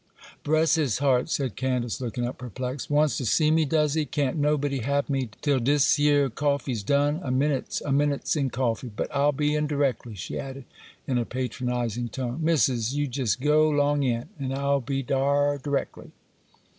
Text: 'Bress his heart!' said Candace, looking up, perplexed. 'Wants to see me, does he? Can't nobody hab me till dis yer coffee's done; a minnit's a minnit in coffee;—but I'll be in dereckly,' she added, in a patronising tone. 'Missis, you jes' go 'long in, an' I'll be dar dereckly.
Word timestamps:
'Bress 0.41 0.73
his 0.73 0.97
heart!' 0.97 1.29
said 1.29 1.55
Candace, 1.55 2.01
looking 2.01 2.25
up, 2.25 2.39
perplexed. 2.39 2.89
'Wants 2.89 3.17
to 3.17 3.23
see 3.27 3.51
me, 3.51 3.65
does 3.65 3.93
he? 3.93 4.03
Can't 4.03 4.35
nobody 4.37 4.79
hab 4.79 5.11
me 5.11 5.29
till 5.43 5.59
dis 5.59 5.99
yer 5.99 6.27
coffee's 6.27 6.81
done; 6.81 7.19
a 7.23 7.29
minnit's 7.29 7.81
a 7.81 7.91
minnit 7.91 8.35
in 8.35 8.49
coffee;—but 8.49 9.13
I'll 9.15 9.31
be 9.31 9.53
in 9.53 9.67
dereckly,' 9.67 10.17
she 10.17 10.39
added, 10.39 10.65
in 11.05 11.19
a 11.19 11.23
patronising 11.25 12.09
tone. 12.09 12.39
'Missis, 12.41 12.93
you 12.95 13.07
jes' 13.13 13.35
go 13.35 13.69
'long 13.69 14.01
in, 14.01 14.27
an' 14.39 14.53
I'll 14.53 14.81
be 14.81 15.03
dar 15.03 15.59
dereckly. 15.59 16.09